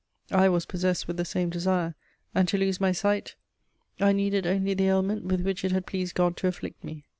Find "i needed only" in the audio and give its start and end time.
3.99-4.73